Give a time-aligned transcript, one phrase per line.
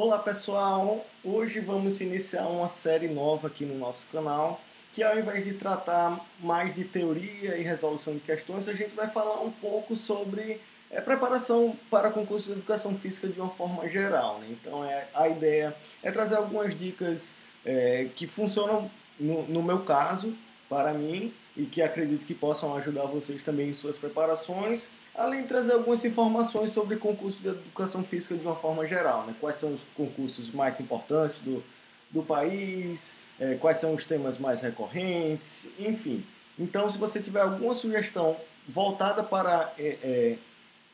[0.00, 4.60] Olá pessoal, hoje vamos iniciar uma série nova aqui no nosso canal,
[4.94, 9.10] que ao invés de tratar mais de teoria e resolução de questões, a gente vai
[9.10, 14.38] falar um pouco sobre é, preparação para concurso de educação física de uma forma geral.
[14.38, 14.46] Né?
[14.52, 17.34] Então é, a ideia é trazer algumas dicas
[17.66, 18.88] é, que funcionam
[19.18, 20.32] no, no meu caso,
[20.68, 25.48] para mim, e que acredito que possam ajudar vocês também em suas preparações, além de
[25.48, 29.34] trazer algumas informações sobre concurso de educação física de uma forma geral, né?
[29.40, 31.62] quais são os concursos mais importantes do,
[32.10, 36.24] do país, é, quais são os temas mais recorrentes, enfim.
[36.56, 38.36] Então, se você tiver alguma sugestão
[38.68, 40.38] voltada para é, é,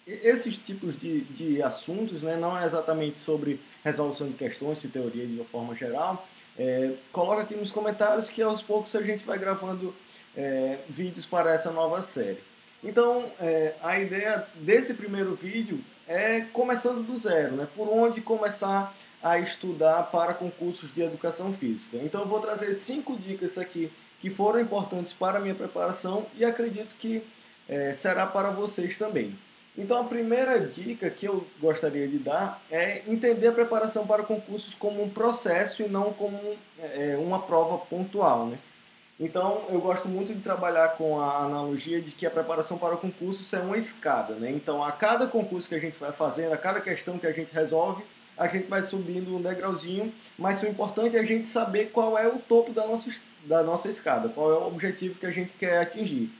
[0.06, 2.36] esses tipos de, de assuntos, né?
[2.36, 6.26] não é exatamente sobre resolução de questões e teoria de uma forma geral,
[6.58, 9.94] é, coloca aqui nos comentários que aos poucos a gente vai gravando
[10.34, 12.38] é, vídeos para essa nova série.
[12.84, 17.66] Então, é, a ideia desse primeiro vídeo é começando do zero, né?
[17.74, 21.96] por onde começar a estudar para concursos de educação física.
[21.96, 26.44] Então, eu vou trazer cinco dicas aqui que foram importantes para a minha preparação e
[26.44, 27.22] acredito que
[27.66, 29.34] é, será para vocês também.
[29.76, 34.74] Então, a primeira dica que eu gostaria de dar é entender a preparação para concursos
[34.74, 36.38] como um processo e não como
[36.78, 38.46] é, uma prova pontual.
[38.46, 38.58] Né?
[39.24, 42.98] Então, eu gosto muito de trabalhar com a analogia de que a preparação para o
[42.98, 44.50] concurso é uma escada, né?
[44.50, 47.50] Então, a cada concurso que a gente vai fazendo, a cada questão que a gente
[47.50, 48.04] resolve,
[48.36, 52.28] a gente vai subindo um degrauzinho, mas o importante é a gente saber qual é
[52.28, 53.10] o topo da nossa,
[53.46, 56.30] da nossa escada, qual é o objetivo que a gente quer atingir.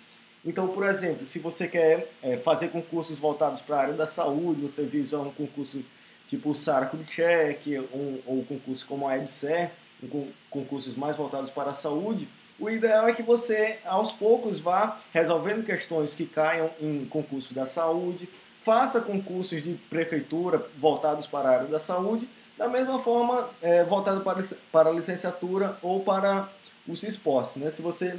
[0.44, 4.60] Então, por exemplo, se você quer é, fazer concursos voltados para a área da saúde,
[4.60, 5.82] você visa um concurso
[6.28, 9.70] tipo o SARA Kubitschek, um, ou um concurso como a EBSER,
[10.02, 14.98] um, concursos mais voltados para a saúde, o ideal é que você, aos poucos, vá
[15.12, 18.28] resolvendo questões que caiam em concursos da saúde,
[18.64, 24.20] faça concursos de prefeitura voltados para a área da saúde, da mesma forma é, voltado
[24.20, 26.48] para, para a licenciatura ou para
[26.86, 27.56] os esportes.
[27.56, 27.70] Né?
[27.70, 28.18] Se você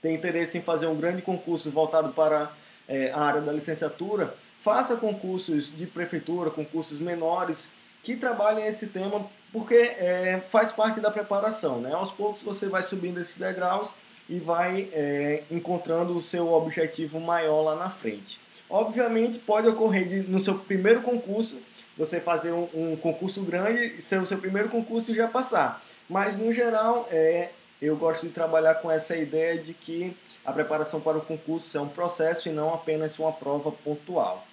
[0.00, 2.52] tem interesse em fazer um grande concurso voltado para
[2.88, 7.70] é, a área da licenciatura, faça concursos de prefeitura, concursos menores
[8.06, 11.80] que trabalhem esse tema porque é, faz parte da preparação.
[11.80, 11.92] Né?
[11.92, 13.92] Aos poucos você vai subindo esses degraus
[14.28, 18.38] e vai é, encontrando o seu objetivo maior lá na frente.
[18.70, 21.58] Obviamente pode ocorrer de, no seu primeiro concurso
[21.98, 25.82] você fazer um, um, concurso grande, ser o seu primeiro concurso e já passar.
[26.08, 27.50] Mas no geral é,
[27.82, 31.80] eu gosto de trabalhar com essa ideia de que a preparação para o concurso é
[31.80, 34.46] um processo e não apenas uma prova pontual.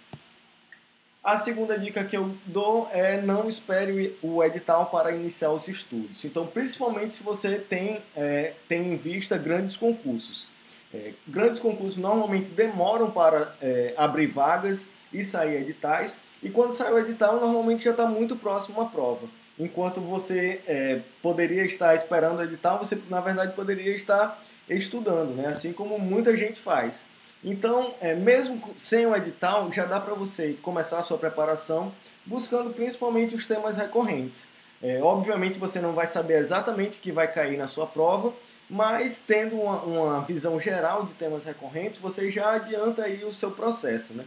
[1.23, 6.25] A segunda dica que eu dou é não espere o edital para iniciar os estudos.
[6.25, 10.47] Então, principalmente se você tem, é, tem em vista grandes concursos.
[10.93, 16.91] É, grandes concursos normalmente demoram para é, abrir vagas e sair editais, e quando sai
[16.91, 19.25] o edital, normalmente já está muito próximo à prova.
[19.57, 25.47] Enquanto você é, poderia estar esperando o edital, você na verdade poderia estar estudando, né?
[25.47, 27.05] assim como muita gente faz.
[27.43, 31.91] Então, é, mesmo sem o edital, já dá para você começar a sua preparação
[32.25, 34.47] buscando principalmente os temas recorrentes.
[34.81, 38.33] É, obviamente você não vai saber exatamente o que vai cair na sua prova,
[38.69, 43.51] mas tendo uma, uma, visão geral de temas recorrentes, você já adianta aí o seu
[43.51, 44.13] processo.
[44.13, 44.25] Né?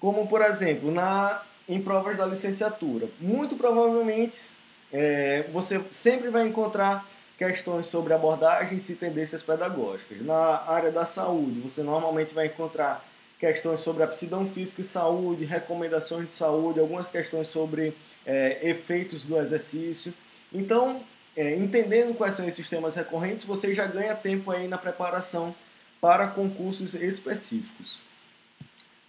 [0.00, 3.08] Como, por exemplo, na, em provas da licenciatura.
[3.20, 4.56] Muito provavelmente
[4.92, 7.06] é, você sempre vai encontrar
[7.38, 10.20] questões sobre abordagens e tendências pedagógicas.
[10.22, 13.04] Na área da saúde, você normalmente vai encontrar
[13.38, 17.92] questões sobre aptidão física e saúde, recomendações de saúde, algumas questões sobre
[18.24, 20.14] é, efeitos do exercício.
[20.52, 21.02] Então,
[21.36, 25.54] é, entendendo quais são esses temas recorrentes, você já ganha tempo aí na preparação
[26.00, 28.00] para concursos específicos.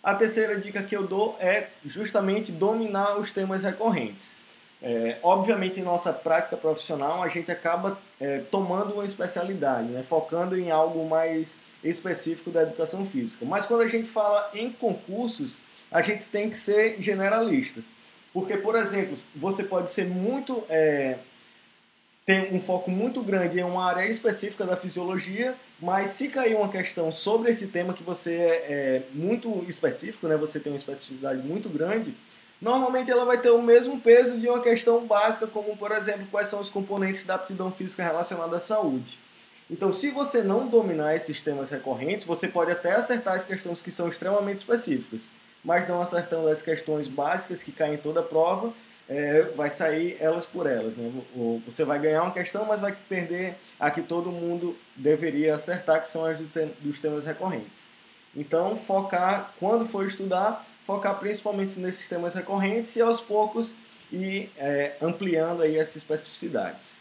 [0.01, 4.37] A terceira dica que eu dou é justamente dominar os temas recorrentes.
[4.85, 10.59] É, obviamente, em nossa prática profissional, a gente acaba é, tomando uma especialidade, né, focando
[10.59, 13.45] em algo mais específico da educação física.
[13.45, 15.57] Mas quando a gente fala em concursos,
[15.89, 17.81] a gente tem que ser generalista.
[18.33, 20.63] Porque, por exemplo, você pode ser muito.
[20.69, 21.17] É,
[22.25, 26.69] tem um foco muito grande em uma área específica da fisiologia, mas se cair uma
[26.69, 31.45] questão sobre esse tema que você é, é muito específico, né, você tem uma especificidade
[31.45, 32.15] muito grande,
[32.63, 36.47] normalmente ela vai ter o mesmo peso de uma questão básica, como por exemplo, quais
[36.47, 39.19] são os componentes da aptidão física relacionada à saúde.
[39.69, 43.91] Então, se você não dominar esses temas recorrentes, você pode até acertar as questões que
[43.91, 45.29] são extremamente específicas,
[45.63, 48.73] mas não acertando as questões básicas que caem em toda a prova,
[49.09, 50.95] é, vai sair elas por elas.
[50.95, 51.11] Né?
[51.65, 56.07] Você vai ganhar uma questão, mas vai perder a que todo mundo deveria acertar, que
[56.07, 56.37] são as
[56.79, 57.89] dos temas recorrentes.
[58.35, 63.73] Então, focar, quando for estudar, focar principalmente nesses temas recorrentes e aos poucos
[64.11, 66.97] e é, ampliando aí essas especificidades.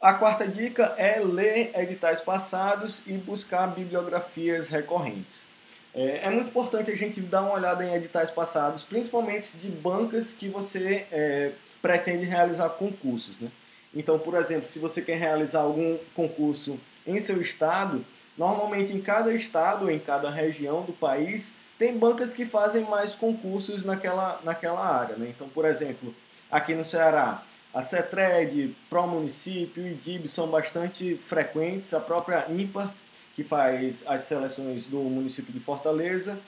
[0.00, 5.48] A quarta dica é ler editais passados e buscar bibliografias recorrentes.
[5.92, 10.32] É, é, muito importante a gente dar uma olhada em editais passados, principalmente de bancas
[10.32, 11.50] que você é,
[11.82, 13.36] pretende realizar concursos.
[13.40, 13.50] Né?
[13.92, 18.04] Então, por exemplo, se você quer realizar algum concurso em seu estado,
[18.36, 23.84] normalmente em cada estado, em cada região do país, tem bancas que fazem mais concursos
[23.84, 25.16] naquela, naquela área.
[25.16, 25.32] Né?
[25.34, 26.14] Então, por exemplo,
[26.50, 27.42] aqui no Ceará,
[27.72, 32.92] a CETRED, Pro Município e DIB são bastante frequentes, a própria IMPA,
[33.36, 36.38] que faz as seleções do município de Fortaleza.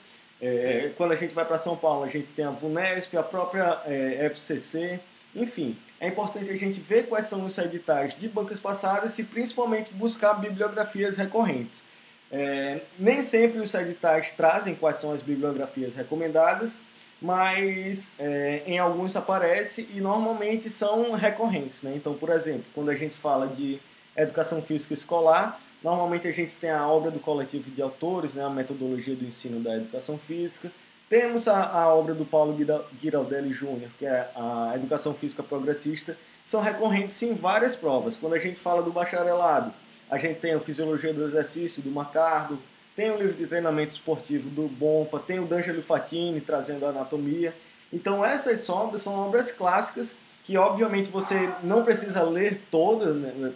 [0.41, 3.79] É, quando a gente vai para São Paulo, a gente tem a VUNESP, a própria
[3.85, 4.99] é, FCC,
[5.33, 5.77] enfim.
[5.99, 10.33] É importante a gente ver quais são os editais de bancas passadas e principalmente buscar
[10.33, 11.85] bibliografias recorrentes.
[12.31, 16.79] É, nem sempre os editais trazem quais são as bibliografias recomendadas,
[17.21, 21.81] mas é, em alguns aparece e normalmente são recorrentes.
[21.81, 21.93] Né?
[21.95, 23.79] Então, por exemplo, quando a gente fala de
[24.15, 28.43] educação física escolar, normalmente a gente tem a obra do coletivo de autores, né?
[28.43, 30.71] a metodologia do ensino da educação física.
[31.09, 32.57] Temos a, a obra do Paulo
[33.01, 38.15] Giraldelli Júnior, que é a Educação Física Progressista, são recorrentes em várias provas.
[38.15, 39.73] Quando a gente fala do bacharelado,
[40.11, 42.59] a gente tem a Fisiologia do Exercício, do Macardo,
[42.93, 47.55] tem o livro de treinamento esportivo do Bompa, tem o D'Angelo Fatini trazendo a anatomia.
[47.93, 53.53] Então essas obras são obras clássicas que obviamente você não precisa ler toda né,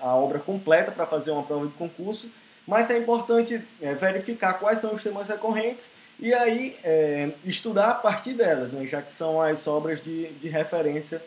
[0.00, 2.30] a obra completa para fazer uma prova de concurso,
[2.64, 5.90] mas é importante é, verificar quais são os temas recorrentes
[6.20, 10.48] e aí é, estudar a partir delas, né, já que são as obras de, de
[10.48, 11.20] referência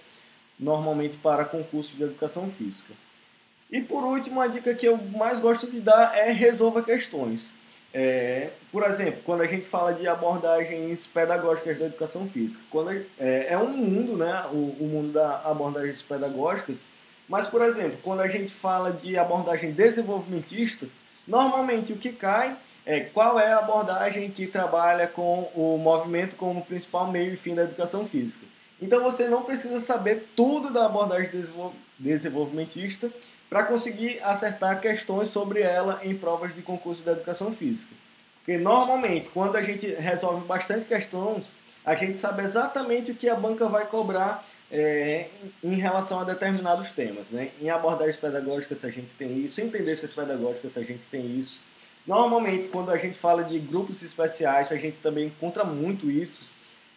[0.58, 2.94] normalmente para concurso de educação física.
[3.74, 7.56] E por último, a dica que eu mais gosto de dar é resolva questões.
[7.92, 13.48] É, por exemplo, quando a gente fala de abordagens pedagógicas da educação física, quando é,
[13.50, 16.86] é um mundo, né, o, o mundo das abordagens pedagógicas,
[17.28, 20.86] mas, por exemplo, quando a gente fala de abordagem desenvolvimentista,
[21.28, 22.56] normalmente o que cai
[22.86, 27.56] é qual é a abordagem que trabalha com o movimento como principal meio e fim
[27.56, 28.46] da educação física.
[28.80, 31.32] Então você não precisa saber tudo da abordagem
[31.98, 33.12] desenvolvimentista
[33.54, 37.94] para conseguir acertar questões sobre ela em provas de concurso de educação física.
[38.38, 41.40] Porque normalmente, quando a gente resolve bastante questão,
[41.86, 45.28] a gente sabe exatamente o que a banca vai cobrar é,
[45.64, 47.30] em relação a determinados temas.
[47.30, 47.52] Né?
[47.62, 51.62] Em abordagens pedagógicas, a gente tem isso, em tendências pedagógicas, a gente tem isso.
[52.08, 56.50] Normalmente, quando a gente fala de grupos especiais, a gente também encontra muito isso,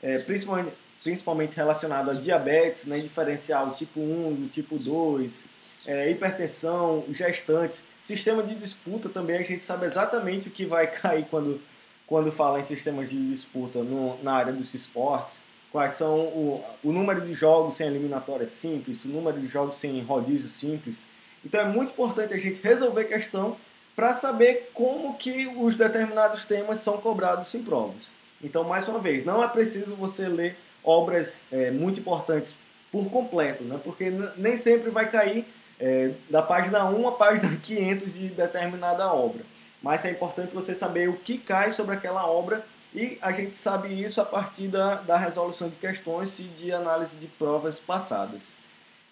[0.03, 0.73] é, principalmente,
[1.03, 5.55] principalmente relacionado a diabetes, né, diferencial tipo 1 do tipo 2,
[5.87, 11.27] é, hipertensão, gestantes, sistema de disputa também, a gente sabe exatamente o que vai cair
[11.31, 11.61] quando,
[12.06, 15.41] quando fala em sistemas de disputa no, na área dos esportes,
[15.71, 20.00] quais são o, o número de jogos sem eliminatórias simples, o número de jogos sem
[20.03, 21.06] rodízio simples.
[21.44, 23.56] Então é muito importante a gente resolver questão
[23.94, 28.11] para saber como que os determinados temas são cobrados em provas.
[28.44, 32.55] Então, mais uma vez, não é preciso você ler obras é, muito importantes
[32.93, 33.81] por completo, né?
[33.82, 35.47] porque nem sempre vai cair
[35.81, 39.43] é, da página 1 à página 500 de determinada obra.
[39.82, 42.64] Mas é importante você saber o que cai sobre aquela obra
[42.94, 47.17] e a gente sabe isso a partir da, da resolução de questões e de análise
[47.17, 48.56] de provas passadas.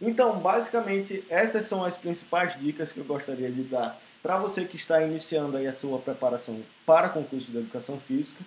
[0.00, 4.77] Então, basicamente, essas são as principais dicas que eu gostaria de dar para você que
[4.77, 8.43] está iniciando aí a sua preparação para concurso de educação física.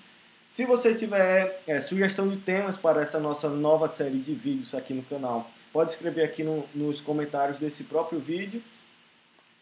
[0.50, 4.94] Se você tiver é, sugestão de temas para essa nossa nova série de vídeos aqui
[4.94, 8.63] no canal, pode escrever aqui no, nos comentários desse próprio vídeo.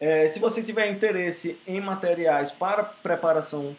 [0.00, 3.76] É, se você tiver interesse em materiais para preparação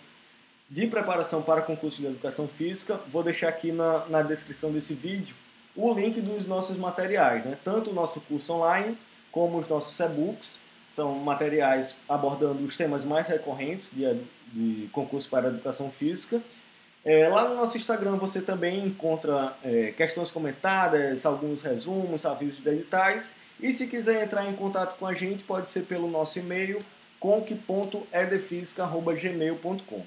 [0.70, 5.36] de preparação para concurso de educação física, vou deixar aqui na, na descrição desse vídeo
[5.75, 7.58] o link dos nossos materiais, né?
[7.63, 8.96] tanto o nosso curso online
[9.32, 14.06] como os nossos e-books, são materiais abordando os temas mais recorrentes de,
[14.53, 16.39] de concurso para educação física
[17.08, 22.70] é, lá no nosso Instagram você também encontra é, questões comentadas, alguns resumos, avisos de
[22.70, 23.34] editais.
[23.62, 26.84] E se quiser entrar em contato com a gente, pode ser pelo nosso e-mail
[27.18, 30.06] conc.edefísica.gmail.com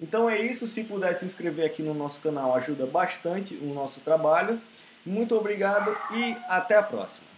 [0.00, 4.00] Então é isso, se puder se inscrever aqui no nosso canal ajuda bastante o nosso
[4.00, 4.58] trabalho.
[5.04, 7.37] Muito obrigado e até a próxima.